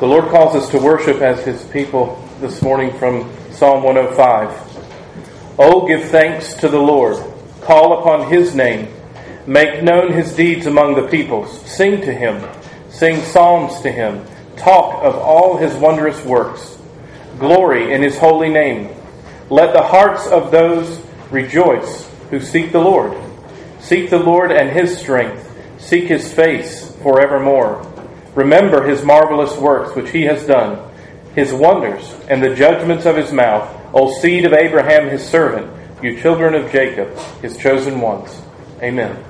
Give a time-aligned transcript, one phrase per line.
[0.00, 5.56] The Lord calls us to worship as His people this morning from Psalm 105.
[5.58, 7.22] Oh, give thanks to the Lord.
[7.60, 8.90] Call upon His name.
[9.46, 11.60] Make known His deeds among the peoples.
[11.70, 12.48] Sing to Him.
[12.88, 14.24] Sing psalms to Him.
[14.56, 16.78] Talk of all His wondrous works.
[17.38, 18.96] Glory in His holy name.
[19.50, 20.98] Let the hearts of those
[21.30, 23.14] rejoice who seek the Lord.
[23.80, 25.46] Seek the Lord and His strength.
[25.78, 27.89] Seek His face forevermore.
[28.40, 30.78] Remember his marvelous works which he has done,
[31.34, 35.70] his wonders, and the judgments of his mouth, O seed of Abraham his servant,
[36.02, 38.40] you children of Jacob, his chosen ones.
[38.82, 39.22] Amen.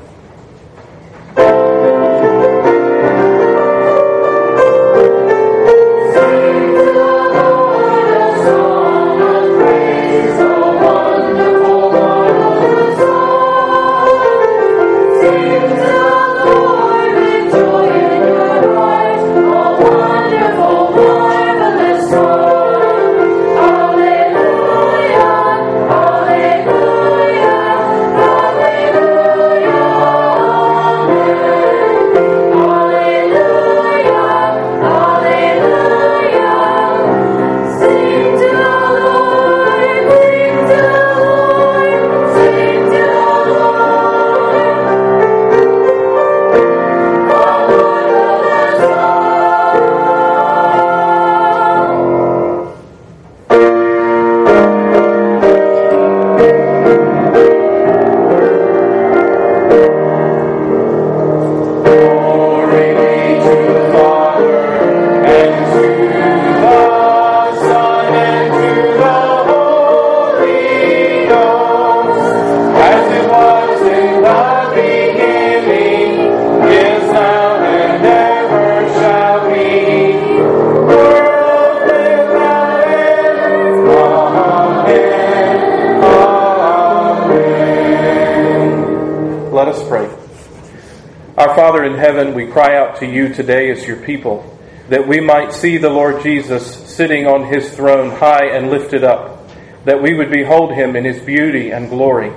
[91.71, 94.59] Father in heaven, we cry out to you today as your people
[94.89, 99.49] that we might see the Lord Jesus sitting on his throne high and lifted up,
[99.85, 102.33] that we would behold him in his beauty and glory.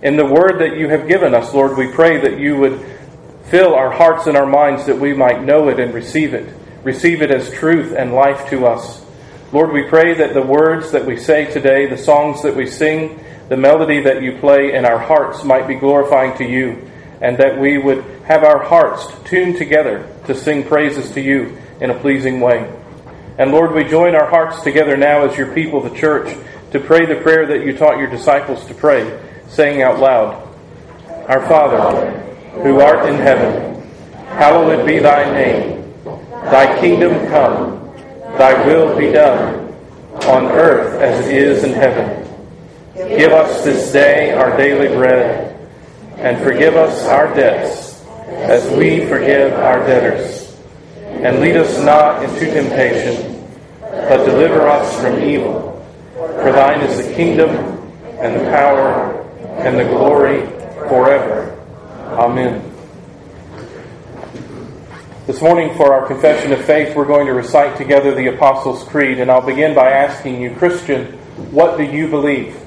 [0.00, 2.82] In the word that you have given us, Lord, we pray that you would
[3.50, 7.20] fill our hearts and our minds that we might know it and receive it, receive
[7.20, 9.04] it as truth and life to us.
[9.52, 13.22] Lord, we pray that the words that we say today, the songs that we sing,
[13.50, 16.90] the melody that you play in our hearts might be glorifying to you,
[17.20, 21.90] and that we would have our hearts tuned together to sing praises to you in
[21.90, 22.72] a pleasing way.
[23.38, 26.36] And Lord, we join our hearts together now as your people, the church,
[26.70, 30.48] to pray the prayer that you taught your disciples to pray, saying out loud,
[31.28, 32.10] Our Father,
[32.62, 33.82] who art in heaven,
[34.28, 35.92] hallowed be thy name.
[36.04, 37.94] Thy kingdom come,
[38.38, 39.74] thy will be done,
[40.26, 42.20] on earth as it is in heaven.
[42.94, 45.58] Give us this day our daily bread,
[46.16, 47.91] and forgive us our debts
[48.42, 50.56] as we forgive our debtors.
[51.06, 53.46] And lead us not into temptation,
[53.80, 55.84] but deliver us from evil.
[56.14, 57.50] For thine is the kingdom,
[58.18, 59.22] and the power,
[59.58, 60.40] and the glory
[60.88, 61.58] forever.
[62.10, 62.68] Amen.
[65.26, 69.20] This morning, for our confession of faith, we're going to recite together the Apostles' Creed,
[69.20, 71.12] and I'll begin by asking you, Christian,
[71.52, 72.60] what do you believe?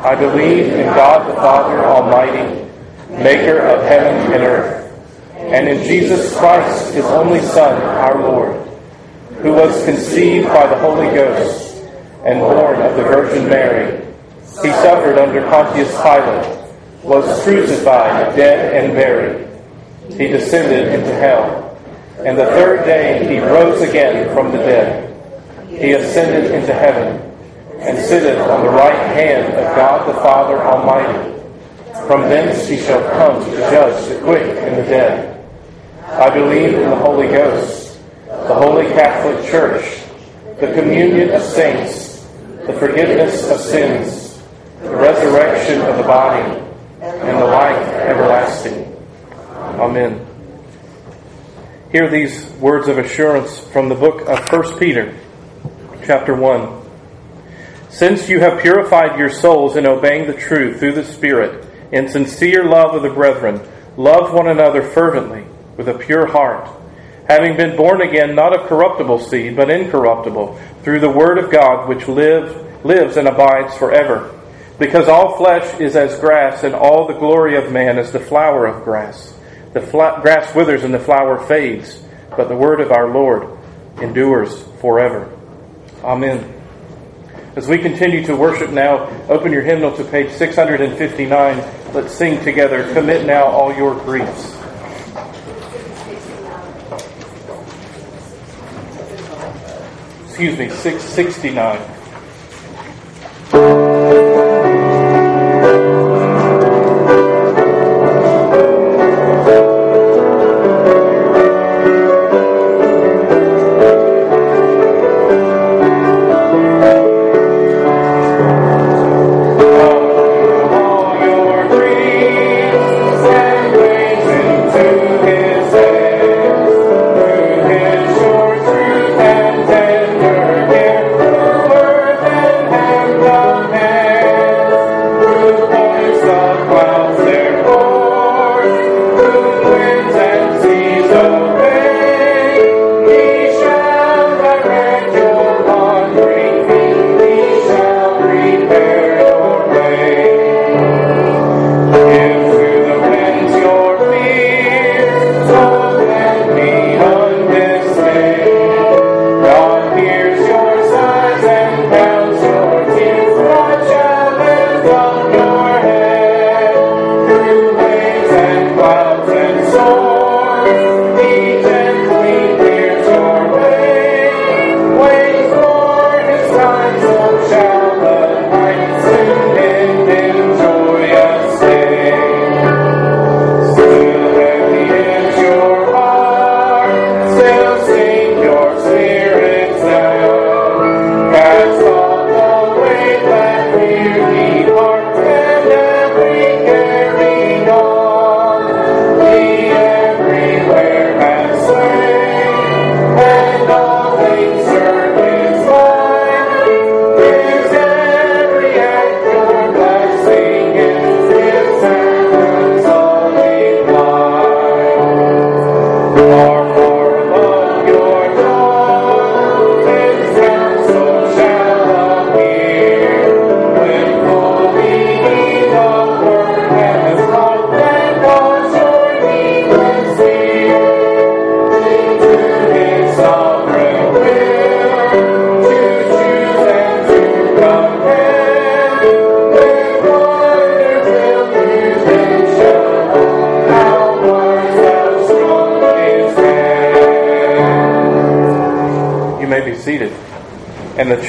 [0.00, 2.71] I believe in God the Father Almighty
[3.18, 4.82] maker of heaven and earth,
[5.36, 8.56] and in Jesus Christ, his only Son, our Lord,
[9.42, 11.84] who was conceived by the Holy Ghost
[12.24, 14.04] and born of the Virgin Mary.
[14.62, 16.58] He suffered under Pontius Pilate,
[17.02, 19.48] was crucified, dead, and buried.
[20.08, 21.76] He descended into hell,
[22.24, 25.08] and the third day he rose again from the dead.
[25.68, 27.20] He ascended into heaven,
[27.80, 31.41] and sitteth on the right hand of God the Father Almighty.
[32.06, 35.48] From thence he shall come to judge the quick and the dead.
[36.04, 40.02] I believe in the Holy Ghost, the Holy Catholic Church,
[40.60, 42.26] the communion of saints,
[42.66, 44.42] the forgiveness of sins,
[44.80, 46.60] the resurrection of the body,
[47.00, 48.94] and the life everlasting.
[49.78, 50.26] Amen.
[51.92, 55.16] Hear these words of assurance from the book of 1 Peter,
[56.04, 56.82] chapter 1.
[57.90, 62.64] Since you have purified your souls in obeying the truth through the Spirit, in sincere
[62.64, 63.60] love of the brethren,
[63.96, 65.44] love one another fervently
[65.76, 66.68] with a pure heart,
[67.28, 71.88] having been born again not of corruptible seed, but incorruptible, through the word of God
[71.88, 74.38] which live, lives and abides forever.
[74.78, 78.66] Because all flesh is as grass, and all the glory of man as the flower
[78.66, 79.34] of grass.
[79.74, 82.02] The grass withers and the flower fades,
[82.36, 83.58] but the word of our Lord
[84.00, 85.30] endures forever.
[86.02, 86.61] Amen.
[87.54, 91.92] As we continue to worship now, open your hymnal to page 659.
[91.92, 94.56] Let's sing together, Commit Now All Your Griefs.
[100.24, 101.91] Excuse me, 669.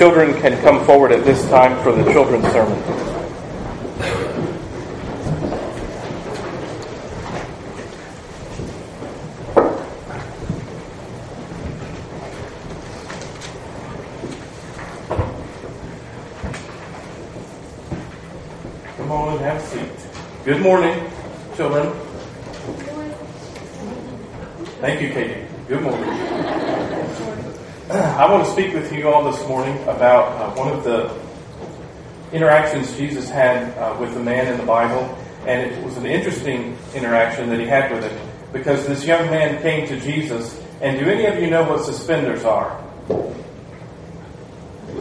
[0.03, 2.77] Children can come forward at this time for the children's sermon.
[18.97, 19.89] Come on and have a seat.
[20.43, 21.09] Good morning,
[21.55, 21.89] children.
[24.81, 25.47] Thank you, Katie.
[25.69, 26.09] Good morning.
[27.89, 31.11] I want to speak with you all this morning about uh, one of the
[32.31, 35.01] interactions Jesus had uh, with a man in the Bible,
[35.47, 39.59] and it was an interesting interaction that he had with him because this young man
[39.63, 40.61] came to Jesus.
[40.81, 42.79] And do any of you know what suspenders are?
[43.07, 43.33] Something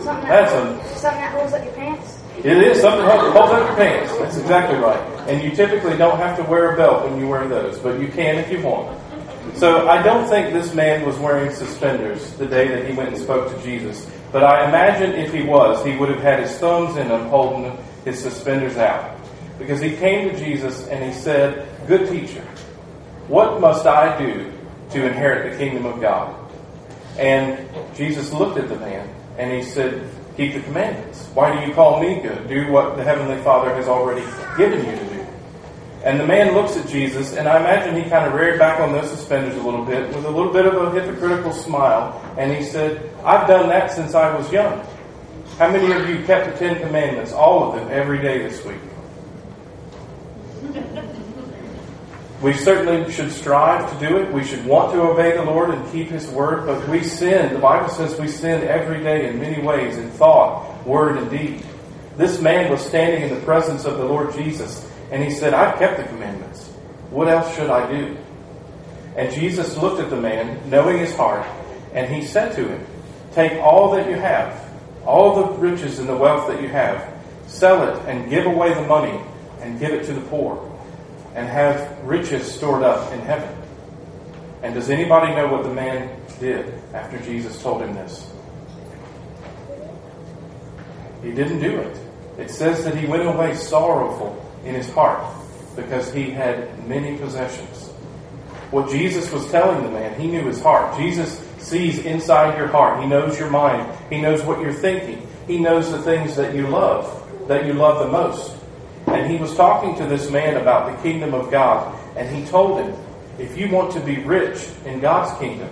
[0.03, 2.23] that, That's holds, a, something that holds up your pants.
[2.39, 4.17] It is something that holds up your pants.
[4.17, 5.29] That's exactly right.
[5.29, 8.09] And you typically don't have to wear a belt when you wear those, but you
[8.09, 8.99] can if you want.
[9.55, 13.19] So I don't think this man was wearing suspenders the day that he went and
[13.19, 14.09] spoke to Jesus.
[14.33, 17.77] But I imagine if he was, he would have had his thumbs in them holding
[18.05, 19.19] his suspenders out.
[19.59, 22.43] Because he came to Jesus and he said, Good teacher,
[23.29, 24.53] what must I do
[24.91, 26.35] to inherit the kingdom of God?
[27.19, 29.09] And Jesus looked at the man
[29.39, 31.27] and he said, Keep the commandments.
[31.35, 32.49] Why do you call me good?
[32.49, 34.25] Do what the Heavenly Father has already
[34.57, 35.12] given you to do.
[36.05, 38.91] And the man looks at Jesus, and I imagine he kind of reared back on
[38.91, 42.21] those suspenders a little bit with a little bit of a hypocritical smile.
[42.37, 44.85] And he said, I've done that since I was young.
[45.59, 48.81] How many of you kept the Ten Commandments, all of them, every day this week?
[52.41, 54.33] We certainly should strive to do it.
[54.33, 57.53] We should want to obey the Lord and keep His word, but we sin.
[57.53, 61.65] The Bible says we sin every day in many ways in thought, word, and deed.
[62.17, 65.79] This man was standing in the presence of the Lord Jesus and he said, I've
[65.79, 66.69] kept the commandments.
[67.11, 68.17] What else should I do?
[69.15, 71.47] And Jesus looked at the man, knowing his heart,
[71.93, 72.87] and he said to him,
[73.35, 74.59] Take all that you have,
[75.05, 77.13] all the riches and the wealth that you have,
[77.47, 79.21] sell it and give away the money
[79.61, 80.81] and give it to the poor,
[81.35, 83.55] and have riches stored up in heaven.
[84.63, 88.33] And does anybody know what the man did after Jesus told him this?
[91.23, 91.99] He didn't do it.
[92.39, 95.23] It says that he went away sorrowful in his heart
[95.77, 97.89] because he had many possessions.
[98.71, 100.97] What Jesus was telling the man, he knew his heart.
[100.99, 103.01] Jesus sees inside your heart.
[103.03, 103.93] He knows your mind.
[104.11, 105.27] He knows what you're thinking.
[105.47, 108.57] He knows the things that you love, that you love the most.
[109.07, 111.99] And he was talking to this man about the kingdom of God.
[112.17, 112.95] And he told him,
[113.39, 115.71] if you want to be rich in God's kingdom,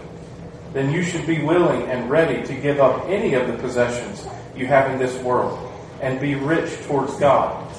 [0.72, 4.66] then you should be willing and ready to give up any of the possessions you
[4.66, 5.58] have in this world
[6.00, 7.69] and be rich towards God,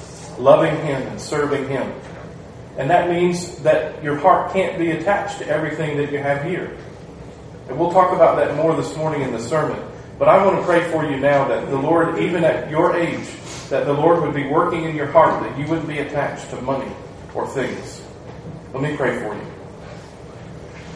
[0.42, 1.92] loving Him and serving Him.
[2.78, 6.76] And that means that your heart can't be attached to everything that you have here.
[7.68, 9.80] And we'll talk about that more this morning in the sermon.
[10.18, 13.28] But I want to pray for you now that the Lord, even at your age,
[13.70, 16.60] that the Lord would be working in your heart, that you wouldn't be attached to
[16.62, 16.90] money
[17.34, 18.02] or things.
[18.72, 19.46] Let me pray for you.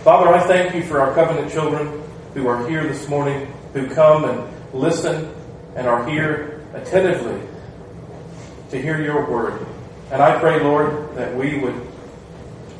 [0.02, 2.02] Father, I thank you for our covenant children
[2.34, 5.34] who are here this morning, who come and listen
[5.74, 7.40] and are here attentively
[8.70, 9.66] to hear your word.
[10.10, 11.80] And I pray, Lord, that we would,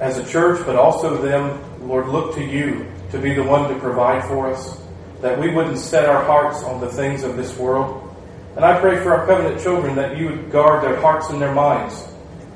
[0.00, 3.78] as a church, but also them, Lord, look to you to be the one to
[3.80, 4.80] provide for us,
[5.20, 8.02] that we wouldn't set our hearts on the things of this world.
[8.56, 11.54] And I pray for our covenant children that you would guard their hearts and their
[11.54, 12.06] minds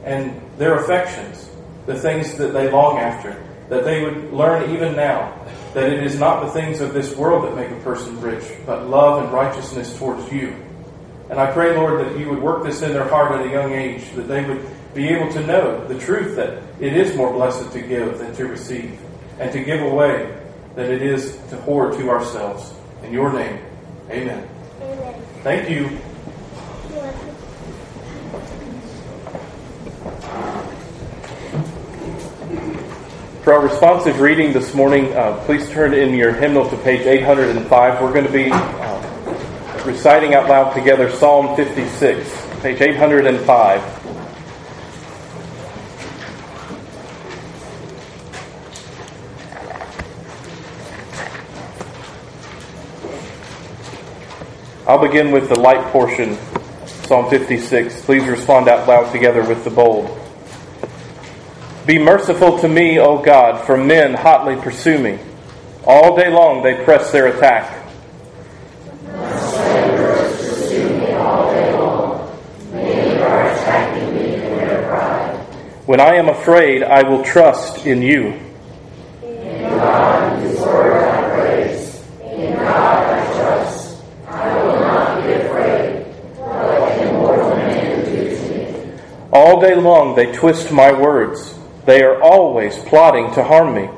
[0.05, 1.49] and their affections,
[1.87, 5.37] the things that they long after, that they would learn even now
[5.75, 8.89] that it is not the things of this world that make a person rich, but
[8.89, 10.57] love and righteousness towards you.
[11.31, 13.73] And I pray, Lord, that you would work this in their heart at a young
[13.73, 17.73] age, that they would be able to know the truth that it is more blessed
[17.73, 18.99] to give than to receive,
[19.39, 20.37] and to give away
[20.75, 22.75] than it is to hoard to ourselves.
[23.05, 23.61] In your name,
[24.11, 24.49] amen.
[24.83, 25.23] amen.
[25.45, 26.01] Thank you.
[33.45, 38.03] For our responsive reading this morning, uh, please turn in your hymnal to page 805.
[38.03, 38.90] We're going to be uh,
[39.85, 44.01] reciting out loud together Psalm 56, page 805.
[54.87, 56.37] I'll begin with the light portion,
[56.87, 58.05] Psalm 56.
[58.05, 60.19] Please respond out loud together with the bold.
[61.87, 65.19] Be merciful to me, O God, for men hotly pursue me.
[65.85, 67.80] All day long they press their attack.
[75.91, 78.39] When I am afraid, I will trust in you.
[89.33, 91.59] All day long they twist my words.
[91.87, 93.91] They are always plotting to harm me.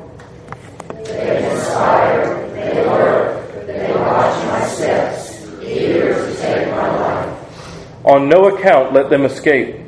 [1.05, 8.07] They conspire, they lurk, they watch my steps, eager to take my life.
[8.07, 9.82] On no account let them escape.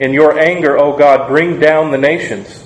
[0.00, 2.64] In your anger, O God, bring down the nations.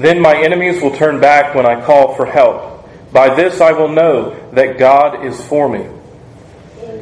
[0.00, 2.88] Then my enemies will turn back when I call for help.
[3.12, 5.86] By this I will know that God is for me.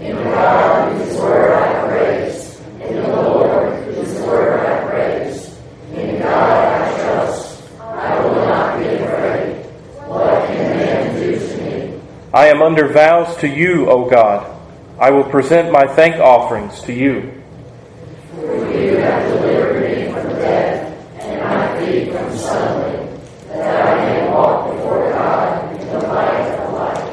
[0.00, 2.60] In God, I praise.
[2.80, 5.58] In the Lord, whose word I praise.
[5.94, 7.62] In God I trust.
[7.80, 9.64] I will not be afraid.
[10.08, 12.00] What can man do to me?
[12.38, 14.46] I am under vows to you, O God.
[14.96, 17.32] I will present my thank offerings to you.
[18.30, 24.30] For you have delivered me from death, and my feet from stumbling, that I may
[24.30, 27.12] walk before God in the light of life.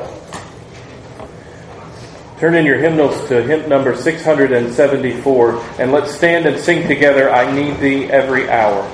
[2.40, 7.52] Turn in your hymnals to hymn number 674, and let's stand and sing together, I
[7.52, 8.88] Need Thee Every Hour.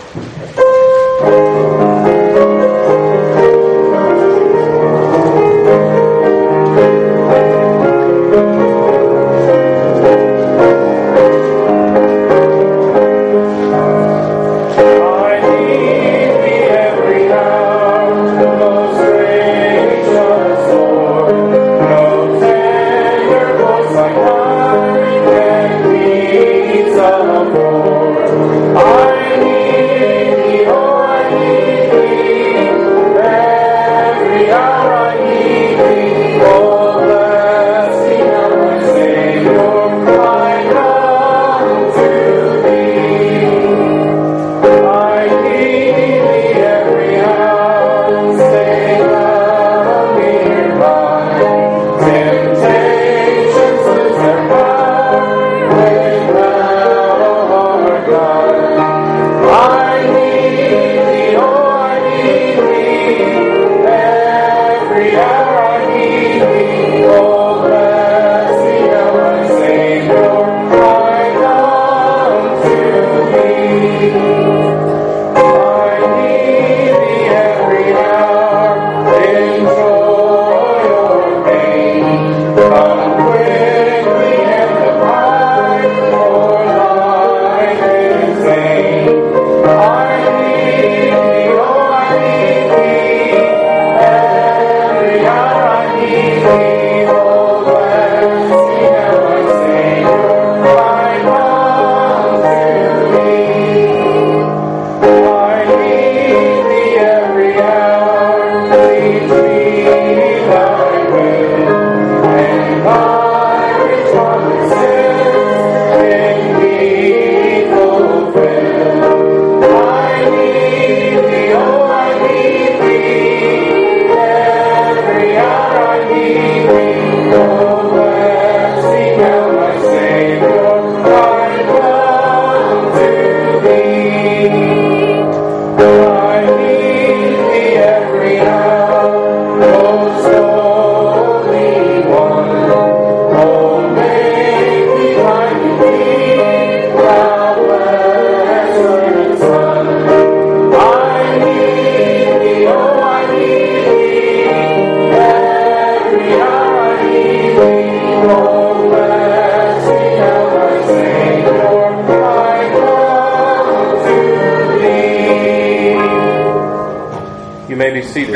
[168.01, 168.35] Be seated.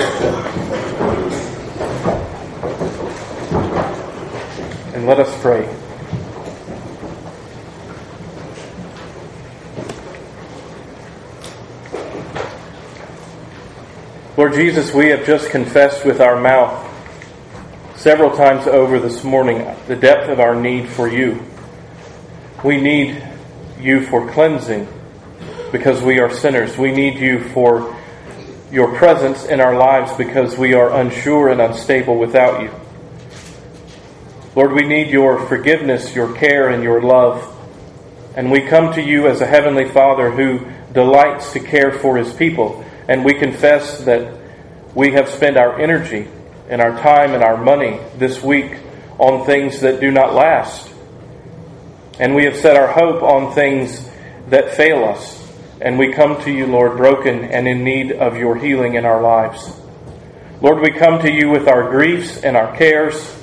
[4.94, 5.68] And let us pray.
[14.38, 16.84] Lord Jesus, we have just confessed with our mouth
[17.96, 21.44] several times over this morning the depth of our need for you.
[22.64, 23.26] We need
[23.80, 24.88] you for cleansing
[25.72, 26.78] because we are sinners.
[26.78, 27.95] We need you for
[28.76, 32.70] your presence in our lives because we are unsure and unstable without you.
[34.54, 37.54] Lord, we need your forgiveness, your care, and your love.
[38.36, 42.34] And we come to you as a Heavenly Father who delights to care for His
[42.34, 42.84] people.
[43.08, 44.38] And we confess that
[44.94, 46.28] we have spent our energy
[46.70, 48.78] and our time and our money this week
[49.18, 50.92] on things that do not last.
[52.20, 54.10] And we have set our hope on things
[54.50, 55.35] that fail us.
[55.82, 59.22] And we come to you, Lord, broken and in need of your healing in our
[59.22, 59.72] lives.
[60.62, 63.36] Lord, we come to you with our griefs and our cares,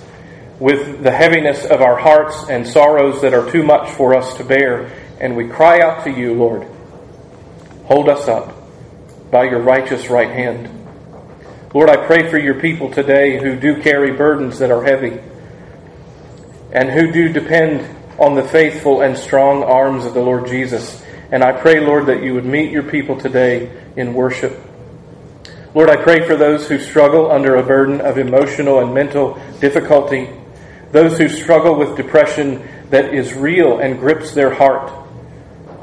[0.58, 4.44] with the heaviness of our hearts and sorrows that are too much for us to
[4.44, 4.90] bear.
[5.20, 6.66] And we cry out to you, Lord,
[7.84, 8.54] hold us up
[9.30, 10.70] by your righteous right hand.
[11.74, 15.20] Lord, I pray for your people today who do carry burdens that are heavy
[16.72, 17.86] and who do depend
[18.18, 21.02] on the faithful and strong arms of the Lord Jesus.
[21.32, 24.56] And I pray, Lord, that you would meet your people today in worship.
[25.74, 30.30] Lord, I pray for those who struggle under a burden of emotional and mental difficulty,
[30.92, 34.92] those who struggle with depression that is real and grips their heart.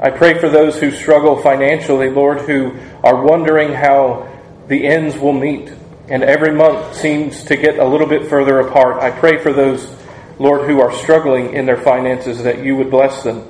[0.00, 4.28] I pray for those who struggle financially, Lord, who are wondering how
[4.68, 5.70] the ends will meet
[6.10, 9.00] and every month seems to get a little bit further apart.
[9.00, 9.88] I pray for those,
[10.40, 13.48] Lord, who are struggling in their finances that you would bless them,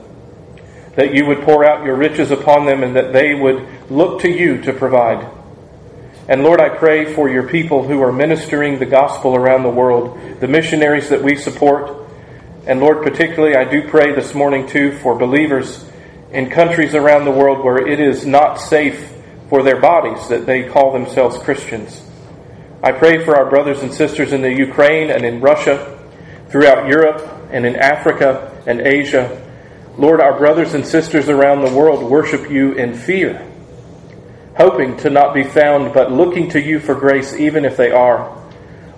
[1.01, 4.29] that you would pour out your riches upon them, and that they would look to
[4.29, 5.27] you to provide.
[6.29, 10.41] And Lord, I pray for your people who are ministering the gospel around the world,
[10.41, 12.07] the missionaries that we support.
[12.67, 15.87] And Lord, particularly, I do pray this morning too for believers
[16.33, 19.11] in countries around the world where it is not safe
[19.49, 22.03] for their bodies that they call themselves Christians.
[22.83, 25.99] I pray for our brothers and sisters in the Ukraine and in Russia,
[26.51, 29.47] throughout Europe and in Africa and Asia.
[30.01, 33.47] Lord, our brothers and sisters around the world worship you in fear,
[34.57, 38.35] hoping to not be found, but looking to you for grace even if they are.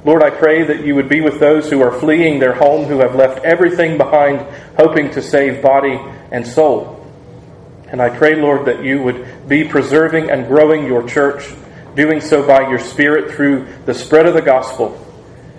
[0.04, 3.00] Lord, I pray that you would be with those who are fleeing their home, who
[3.00, 7.04] have left everything behind, hoping to save body and soul.
[7.88, 11.52] And I pray, Lord, that you would be preserving and growing your church
[11.96, 14.96] doing so by your Spirit through the spread of the gospel.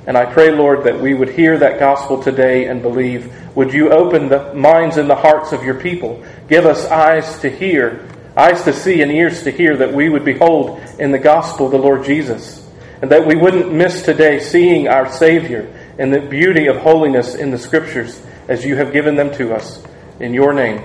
[0.05, 3.33] And I pray, Lord, that we would hear that gospel today and believe.
[3.55, 6.23] Would you open the minds and the hearts of your people?
[6.49, 10.25] Give us eyes to hear, eyes to see, and ears to hear, that we would
[10.25, 12.69] behold in the gospel the Lord Jesus.
[13.01, 17.51] And that we wouldn't miss today seeing our Savior and the beauty of holiness in
[17.51, 19.83] the Scriptures as you have given them to us.
[20.19, 20.81] In your name,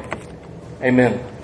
[0.82, 1.37] amen.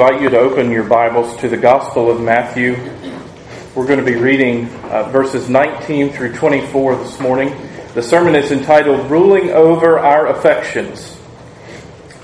[0.00, 2.72] Invite you to open your Bibles to the Gospel of Matthew.
[3.74, 7.54] We're going to be reading uh, verses 19 through 24 this morning.
[7.92, 11.20] The sermon is entitled Ruling Over Our Affections.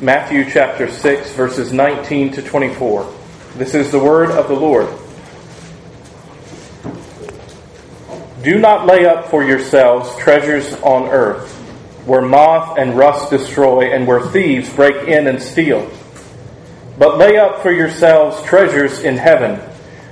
[0.00, 3.14] Matthew chapter 6, verses 19 to 24.
[3.56, 4.88] This is the word of the Lord.
[8.42, 11.52] Do not lay up for yourselves treasures on earth,
[12.06, 15.90] where moth and rust destroy, and where thieves break in and steal.
[16.98, 19.56] But lay up for yourselves treasures in heaven,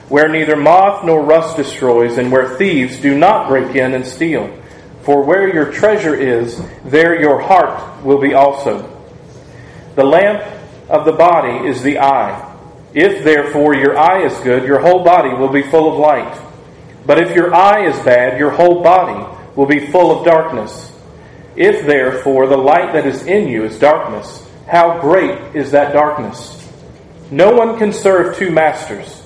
[0.09, 4.55] where neither moth nor rust destroys, and where thieves do not break in and steal.
[5.03, 8.90] For where your treasure is, there your heart will be also.
[9.94, 10.42] The lamp
[10.88, 12.53] of the body is the eye.
[12.94, 16.40] If therefore your eye is good, your whole body will be full of light.
[17.07, 20.92] But if your eye is bad, your whole body will be full of darkness.
[21.57, 26.53] If therefore the light that is in you is darkness, how great is that darkness?
[27.30, 29.22] No one can serve two masters,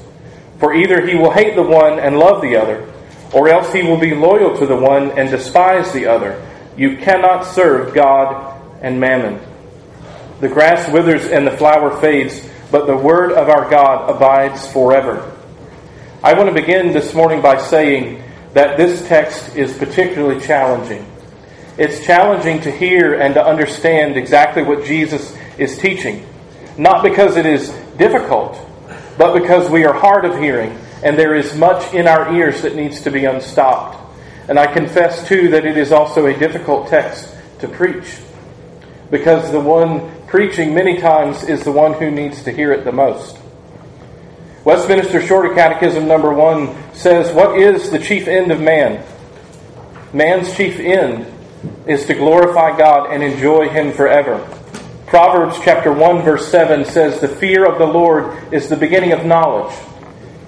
[0.59, 2.93] for either he will hate the one and love the other,
[3.33, 6.45] or else he will be loyal to the one and despise the other.
[6.77, 9.41] You cannot serve God and mammon.
[10.41, 15.35] The grass withers and the flower fades, but the word of our God abides forever.
[16.23, 21.05] I want to begin this morning by saying that this text is particularly challenging.
[21.77, 26.27] It's challenging to hear and to understand exactly what Jesus is teaching.
[26.77, 28.59] Not because it is difficult,
[29.19, 32.75] but because we are hard of hearing and there is much in our ears that
[32.75, 33.97] needs to be unstopped.
[34.49, 38.19] And I confess too that it is also a difficult text to preach
[39.11, 42.93] because the one preaching many times is the one who needs to hear it the
[42.93, 43.39] most.
[44.65, 49.05] Westminster Shorter Catechism number one says, What is the chief end of man?
[50.13, 51.27] Man's chief end
[51.87, 54.58] is to glorify God and enjoy Him forever.
[55.09, 59.25] Proverbs chapter 1 verse 7 says, The fear of the Lord is the beginning of
[59.25, 59.75] knowledge.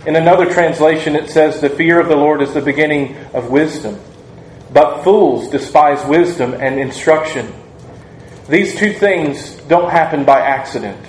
[0.04, 3.98] In another translation, it says, The fear of the Lord is the beginning of wisdom.
[4.70, 7.50] But fools despise wisdom and instruction.
[8.50, 11.06] These two things don't happen by accident.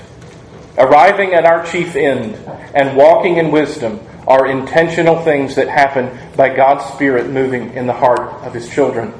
[0.77, 2.35] Arriving at our chief end
[2.73, 7.93] and walking in wisdom are intentional things that happen by God's Spirit moving in the
[7.93, 9.13] heart of His children.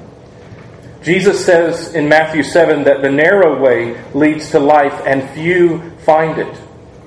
[1.04, 6.40] Jesus says in Matthew 7 that the narrow way leads to life and few find
[6.40, 6.62] it.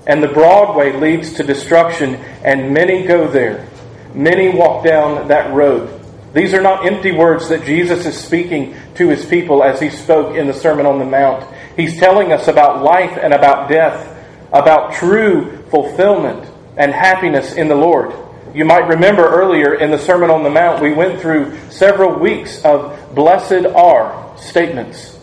[0.06, 3.68] And the broad way leads to destruction and many go there.
[4.12, 6.00] Many walk down that road.
[6.34, 10.34] These are not empty words that Jesus is speaking to his people as he spoke
[10.34, 11.46] in the Sermon on the Mount.
[11.76, 14.10] He's telling us about life and about death,
[14.52, 18.12] about true fulfillment and happiness in the Lord.
[18.54, 22.64] You might remember earlier in the Sermon on the Mount, we went through several weeks
[22.64, 25.18] of blessed are statements.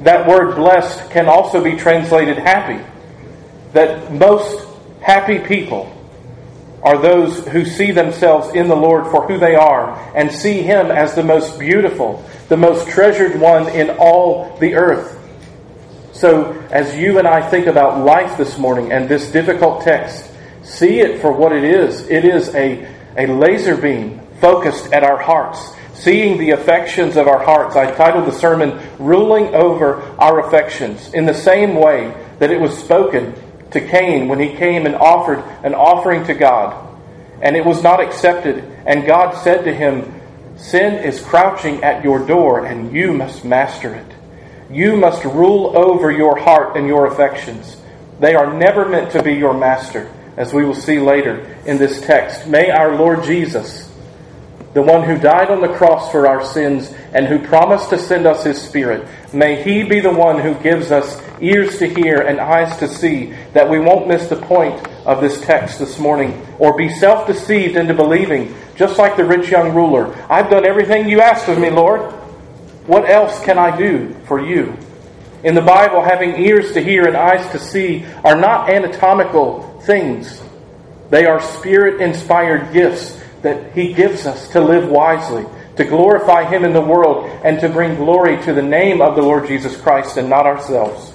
[0.00, 2.84] That word blessed can also be translated happy.
[3.72, 4.64] That most
[5.00, 5.92] happy people
[6.84, 10.92] are those who see themselves in the Lord for who they are and see Him
[10.92, 15.18] as the most beautiful, the most treasured one in all the earth.
[16.12, 20.27] So, as you and I think about life this morning and this difficult text,
[20.68, 22.02] See it for what it is.
[22.10, 27.42] It is a, a laser beam focused at our hearts, seeing the affections of our
[27.42, 27.74] hearts.
[27.74, 32.76] I titled the sermon, Ruling Over Our Affections, in the same way that it was
[32.76, 33.34] spoken
[33.70, 36.86] to Cain when he came and offered an offering to God.
[37.40, 38.62] And it was not accepted.
[38.84, 40.20] And God said to him,
[40.58, 44.12] Sin is crouching at your door, and you must master it.
[44.70, 47.78] You must rule over your heart and your affections.
[48.20, 52.00] They are never meant to be your master as we will see later in this
[52.00, 52.46] text.
[52.46, 53.92] May our Lord Jesus,
[54.72, 58.24] the one who died on the cross for our sins and who promised to send
[58.24, 62.38] us his Spirit, may he be the one who gives us ears to hear and
[62.38, 66.76] eyes to see, that we won't miss the point of this text this morning or
[66.76, 71.20] be self deceived into believing, just like the rich young ruler, I've done everything you
[71.20, 72.12] asked of me, Lord.
[72.86, 74.76] What else can I do for you?
[75.42, 80.40] In the Bible, having ears to hear and eyes to see are not anatomical things.
[81.10, 85.46] They are spirit inspired gifts that He gives us to live wisely,
[85.76, 89.22] to glorify Him in the world, and to bring glory to the name of the
[89.22, 91.12] Lord Jesus Christ and not ourselves.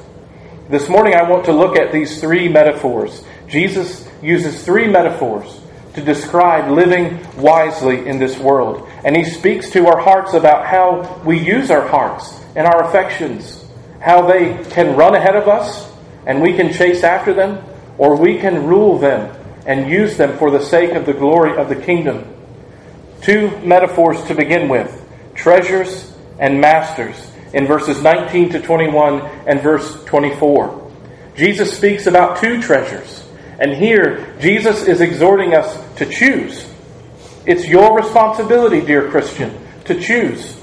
[0.70, 3.24] This morning I want to look at these three metaphors.
[3.48, 5.62] Jesus uses three metaphors
[5.94, 8.90] to describe living wisely in this world.
[9.06, 13.64] And he speaks to our hearts about how we use our hearts and our affections,
[14.02, 15.92] how they can run ahead of us
[16.26, 17.64] and we can chase after them,
[17.98, 21.70] or we can rule them and use them for the sake of the glory of
[21.70, 22.28] the kingdom.
[23.22, 25.00] Two metaphors to begin with
[25.36, 30.92] treasures and masters in verses 19 to 21 and verse 24.
[31.36, 33.24] Jesus speaks about two treasures
[33.60, 36.68] And here, Jesus is exhorting us to choose.
[37.46, 40.60] It's your responsibility, dear Christian, to choose.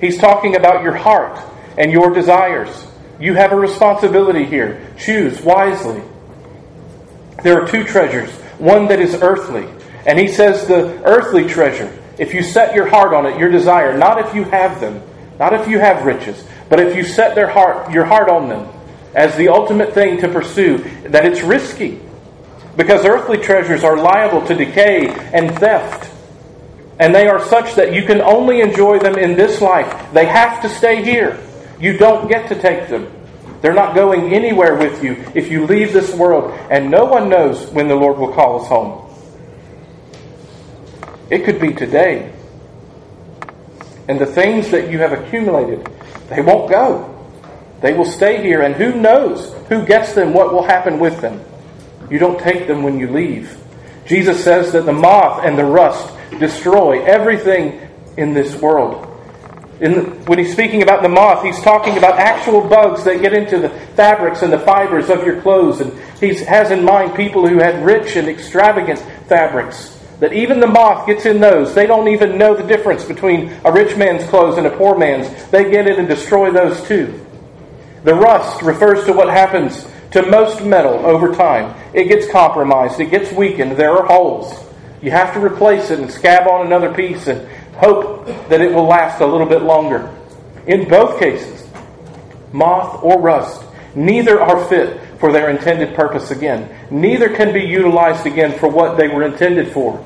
[0.00, 1.38] He's talking about your heart
[1.76, 2.86] and your desires.
[3.20, 4.94] You have a responsibility here.
[4.96, 6.02] Choose wisely.
[7.42, 9.68] There are two treasures one that is earthly.
[10.06, 13.96] And he says the earthly treasure, if you set your heart on it, your desire,
[13.96, 15.02] not if you have them,
[15.38, 18.68] not if you have riches, but if you set their heart, your heart on them
[19.14, 22.00] as the ultimate thing to pursue, that it's risky.
[22.76, 26.10] Because earthly treasures are liable to decay and theft.
[27.00, 30.12] And they are such that you can only enjoy them in this life.
[30.12, 31.40] They have to stay here.
[31.80, 33.10] You don't get to take them.
[33.60, 37.66] They're not going anywhere with you if you leave this world, and no one knows
[37.70, 39.04] when the Lord will call us home.
[41.30, 42.32] It could be today.
[44.08, 45.86] And the things that you have accumulated,
[46.28, 47.14] they won't go.
[47.80, 51.44] They will stay here, and who knows who gets them, what will happen with them.
[52.10, 53.58] You don't take them when you leave.
[54.06, 57.80] Jesus says that the moth and the rust destroy everything
[58.16, 59.04] in this world.
[59.80, 63.58] In, when he's speaking about the moth, he's talking about actual bugs that get into
[63.60, 65.80] the fabrics and the fibers of your clothes.
[65.80, 69.94] And he has in mind people who had rich and extravagant fabrics.
[70.18, 71.74] That even the moth gets in those.
[71.74, 75.46] They don't even know the difference between a rich man's clothes and a poor man's.
[75.50, 77.24] They get in and destroy those too.
[78.02, 81.74] The rust refers to what happens to most metal over time.
[81.94, 84.64] It gets compromised, it gets weakened, there are holes.
[85.02, 88.86] You have to replace it and scab on another piece and hope that it will
[88.86, 90.14] last a little bit longer.
[90.66, 91.66] In both cases,
[92.52, 93.62] moth or rust,
[93.94, 96.68] neither are fit for their intended purpose again.
[96.90, 100.04] Neither can be utilized again for what they were intended for.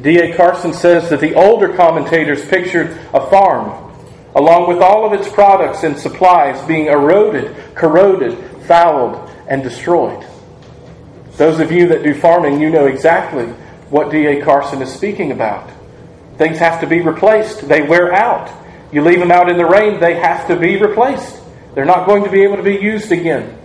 [0.00, 0.34] D.A.
[0.34, 3.94] Carson says that the older commentators pictured a farm,
[4.34, 10.26] along with all of its products and supplies, being eroded, corroded, fouled, and destroyed.
[11.36, 13.46] Those of you that do farming, you know exactly
[13.90, 14.42] what D.A.
[14.42, 15.70] Carson is speaking about.
[16.36, 17.68] Things have to be replaced.
[17.68, 18.50] They wear out.
[18.92, 21.40] You leave them out in the rain, they have to be replaced.
[21.74, 23.58] They're not going to be able to be used again.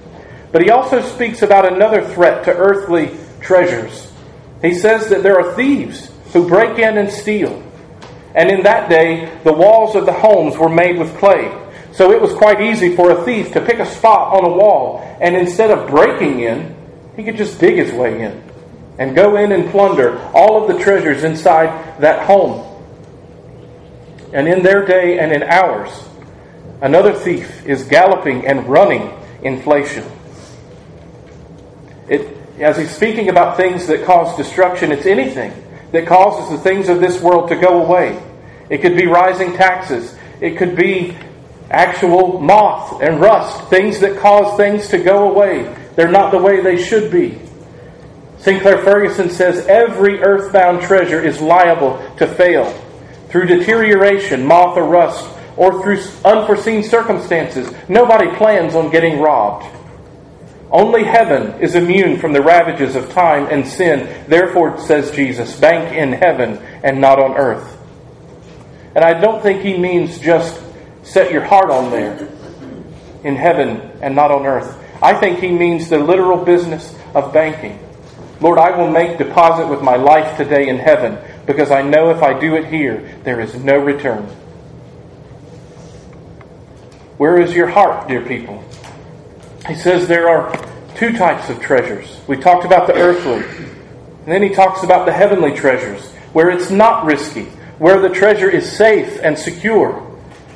[0.53, 4.12] But he also speaks about another threat to earthly treasures.
[4.62, 7.62] He says that there are thieves who break in and steal.
[8.34, 11.51] And in that day, the walls of the homes were made with clay.
[11.91, 15.17] So it was quite easy for a thief to pick a spot on a wall,
[15.19, 16.75] and instead of breaking in,
[17.15, 18.46] he could just dig his way in
[18.97, 22.63] and go in and plunder all of the treasures inside that home.
[24.33, 25.89] And in their day and in ours,
[26.81, 30.03] another thief is galloping and running inflation.
[32.10, 35.53] It, as he's speaking about things that cause destruction, it's anything
[35.91, 38.21] that causes the things of this world to go away.
[38.69, 40.15] It could be rising taxes.
[40.41, 41.15] It could be
[41.69, 45.73] actual moth and rust, things that cause things to go away.
[45.95, 47.39] They're not the way they should be.
[48.39, 52.71] Sinclair Ferguson says every earthbound treasure is liable to fail
[53.30, 57.73] through deterioration, moth or rust, or through unforeseen circumstances.
[57.89, 59.65] Nobody plans on getting robbed.
[60.69, 64.26] Only heaven is immune from the ravages of time and sin.
[64.28, 67.78] Therefore, says Jesus, bank in heaven and not on earth.
[68.95, 70.62] And I don't think he means just
[71.04, 72.28] set your heart on there
[73.23, 74.78] in heaven and not on earth.
[75.02, 77.80] I think he means the literal business of banking.
[78.39, 82.21] Lord, I will make deposit with my life today in heaven because I know if
[82.21, 84.23] I do it here, there is no return.
[87.17, 88.63] Where is your heart, dear people?
[89.67, 90.56] He says there are
[90.95, 92.19] two types of treasures.
[92.28, 96.69] We talked about the earthly, and then he talks about the heavenly treasures, where it's
[96.69, 97.45] not risky,
[97.80, 99.93] where the treasure is safe and secure,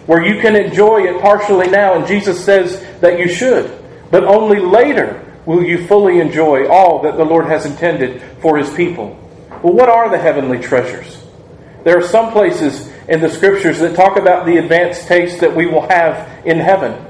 [0.05, 4.59] where you can enjoy it partially now, and Jesus says that you should, but only
[4.59, 9.17] later will you fully enjoy all that the Lord has intended for his people.
[9.63, 11.23] Well, what are the heavenly treasures?
[11.83, 15.65] There are some places in the scriptures that talk about the advanced taste that we
[15.65, 17.07] will have in heaven.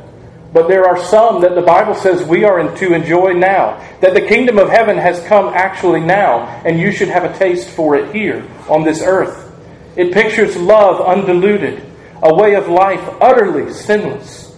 [0.54, 3.78] But there are some that the Bible says we are to enjoy now.
[4.02, 7.70] That the kingdom of heaven has come actually now, and you should have a taste
[7.70, 9.50] for it here on this earth.
[9.96, 11.86] It pictures love undiluted,
[12.22, 14.56] a way of life utterly sinless,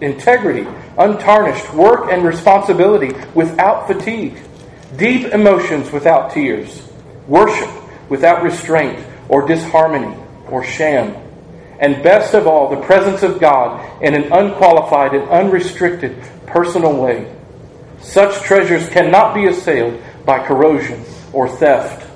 [0.00, 0.66] integrity
[0.98, 4.36] untarnished, work and responsibility without fatigue,
[4.96, 6.82] deep emotions without tears,
[7.26, 7.70] worship
[8.08, 10.16] without restraint or disharmony
[10.50, 11.16] or sham,
[11.80, 17.34] and best of all, the presence of God in an unqualified and unrestricted personal way.
[18.00, 22.08] Such treasures cannot be assailed by corrosion or theft.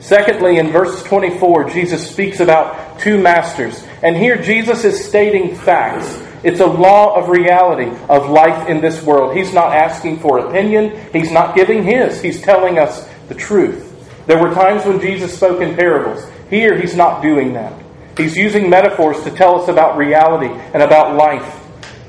[0.00, 3.82] Secondly, in verse 24, Jesus speaks about two masters.
[4.02, 9.02] And here Jesus is stating facts It's a law of reality of life in this
[9.02, 9.34] world.
[9.34, 12.20] He's not asking for opinion, He's not giving His.
[12.20, 13.90] He's telling us the truth.
[14.26, 16.24] There were times when Jesus spoke in parables.
[16.50, 17.72] Here, He's not doing that.
[18.18, 21.60] He's using metaphors to tell us about reality and about life.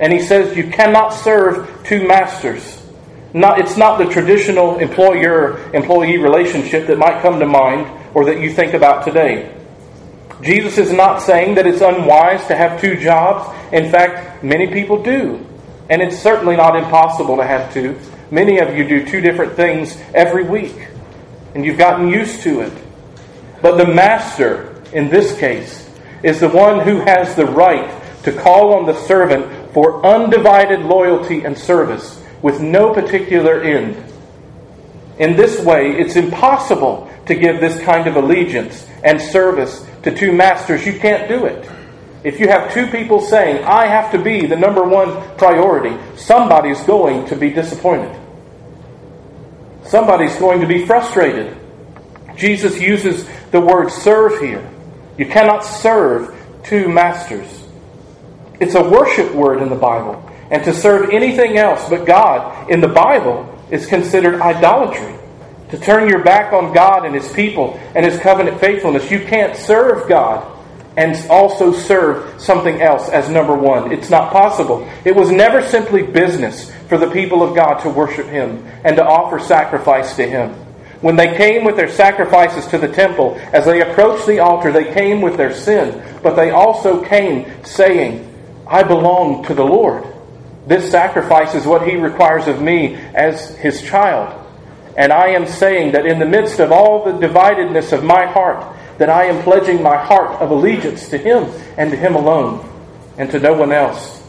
[0.02, 2.84] And He says you cannot serve two masters.
[3.34, 8.40] Not, it's not the traditional employer employee relationship that might come to mind or that
[8.42, 9.55] you think about today.
[10.42, 13.54] Jesus is not saying that it's unwise to have two jobs.
[13.74, 15.46] In fact, many people do.
[15.90, 18.00] And it's certainly not impossible to have two.
[18.32, 20.88] Many of you do two different things every week,
[21.54, 22.74] and you've gotten used to it.
[23.62, 25.90] But the master, in this case,
[26.24, 31.44] is the one who has the right to call on the servant for undivided loyalty
[31.44, 34.04] and service with no particular end.
[35.20, 40.32] In this way, it's impossible to give this kind of allegiance and service to two
[40.32, 40.86] masters.
[40.86, 41.70] You can't do it.
[42.24, 46.82] If you have two people saying, I have to be the number one priority, somebody's
[46.84, 48.20] going to be disappointed.
[49.84, 51.58] Somebody's going to be frustrated.
[52.36, 54.68] Jesus uses the word serve here.
[55.18, 57.64] You cannot serve two masters.
[58.60, 60.22] It's a worship word in the Bible.
[60.52, 65.16] And to serve anything else but God in the Bible is considered idolatry
[65.70, 69.10] to turn your back on God and His people and His covenant faithfulness.
[69.10, 70.52] You can't serve God
[70.98, 73.92] and also serve something else as number one.
[73.92, 74.90] It's not possible.
[75.04, 79.06] It was never simply business for the people of God to worship Him and to
[79.06, 80.52] offer sacrifice to Him.
[81.02, 84.94] When they came with their sacrifices to the temple, as they approached the altar, they
[84.94, 88.32] came with their sin, but they also came saying,
[88.66, 90.06] I belong to the Lord.
[90.66, 94.45] This sacrifice is what He requires of me as His child.
[94.98, 98.76] And I am saying that in the midst of all the dividedness of my heart,
[98.98, 102.68] that I am pledging my heart of allegiance to Him and to Him alone
[103.18, 104.24] and to no one else.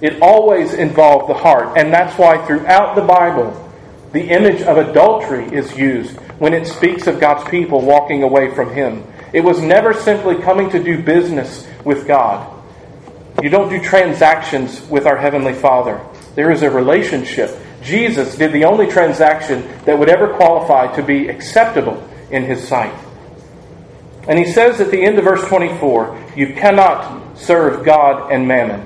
[0.00, 3.68] It always involved the heart, and that's why throughout the Bible,
[4.12, 8.72] the image of adultery is used when it speaks of God's people walking away from
[8.72, 9.04] Him.
[9.32, 12.50] It was never simply coming to do business with God.
[13.42, 16.04] You don't do transactions with our Heavenly Father.
[16.34, 17.50] There is a relationship
[17.82, 22.94] Jesus did the only transaction that would ever qualify to be acceptable in his sight.
[24.28, 28.80] And he says at the end of verse 24, you cannot serve God and mammon.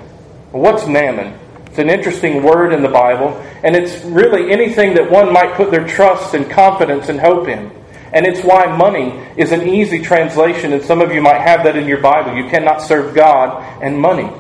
[0.53, 1.39] What's mammon?
[1.67, 5.73] It's an interesting word in the Bible, and it's really anything that one might put
[5.73, 7.71] their trust and confidence and hope in.
[8.13, 11.75] And it's why money is an easy translation, and some of you might have that
[11.77, 12.37] in your Bible.
[12.37, 14.31] You cannot serve God and money.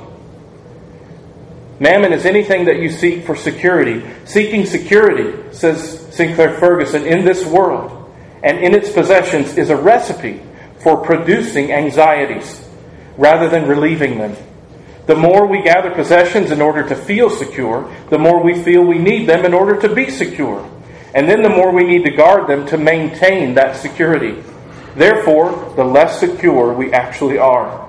[1.80, 4.04] Mammon is anything that you seek for security.
[4.24, 8.04] Seeking security, says Sinclair Ferguson, in this world
[8.44, 10.40] and in its possessions is a recipe
[10.80, 12.68] for producing anxieties
[13.16, 14.36] rather than relieving them.
[15.06, 18.98] The more we gather possessions in order to feel secure, the more we feel we
[18.98, 20.70] need them in order to be secure.
[21.14, 24.42] And then the more we need to guard them to maintain that security.
[24.94, 27.83] Therefore, the less secure we actually are.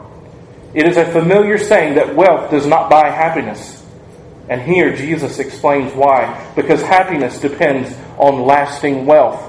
[0.75, 3.81] It is a familiar saying that wealth does not buy happiness.
[4.49, 6.51] And here Jesus explains why.
[6.53, 9.41] Because happiness depends on lasting wealth.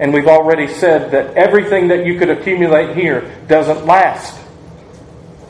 [0.00, 4.38] And we've already said that everything that you could accumulate here doesn't last.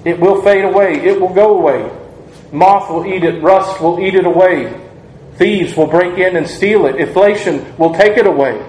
[0.04, 1.90] It will fade away, it will go away.
[2.52, 4.78] Moth will eat it, rust will eat it away.
[5.36, 6.96] Thieves will break in and steal it.
[6.96, 8.66] Inflation will take it away.